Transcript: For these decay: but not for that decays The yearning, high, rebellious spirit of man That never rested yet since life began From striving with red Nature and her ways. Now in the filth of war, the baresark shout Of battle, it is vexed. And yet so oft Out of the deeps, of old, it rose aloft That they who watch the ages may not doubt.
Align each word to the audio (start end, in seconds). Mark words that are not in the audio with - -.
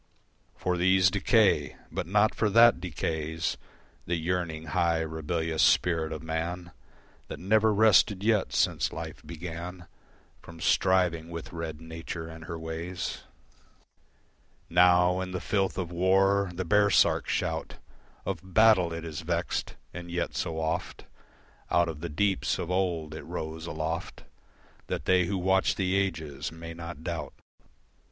For 0.55 0.77
these 0.77 1.11
decay: 1.11 1.75
but 1.91 2.07
not 2.07 2.33
for 2.33 2.49
that 2.49 2.81
decays 2.81 3.55
The 4.07 4.15
yearning, 4.15 4.63
high, 4.73 5.01
rebellious 5.01 5.61
spirit 5.61 6.11
of 6.11 6.23
man 6.23 6.71
That 7.27 7.39
never 7.39 7.71
rested 7.71 8.23
yet 8.23 8.51
since 8.51 8.91
life 8.91 9.21
began 9.23 9.85
From 10.41 10.59
striving 10.59 11.29
with 11.29 11.53
red 11.53 11.79
Nature 11.79 12.27
and 12.27 12.45
her 12.45 12.57
ways. 12.57 13.25
Now 14.71 15.21
in 15.21 15.33
the 15.33 15.39
filth 15.39 15.77
of 15.77 15.91
war, 15.91 16.49
the 16.51 16.65
baresark 16.65 17.27
shout 17.27 17.75
Of 18.25 18.39
battle, 18.55 18.91
it 18.91 19.05
is 19.05 19.21
vexed. 19.21 19.75
And 19.93 20.09
yet 20.09 20.35
so 20.35 20.59
oft 20.59 21.05
Out 21.69 21.87
of 21.87 21.99
the 22.01 22.09
deeps, 22.09 22.57
of 22.57 22.71
old, 22.71 23.13
it 23.13 23.21
rose 23.21 23.67
aloft 23.67 24.23
That 24.87 25.05
they 25.05 25.25
who 25.25 25.37
watch 25.37 25.75
the 25.75 25.93
ages 25.95 26.51
may 26.51 26.73
not 26.73 27.03
doubt. 27.03 27.35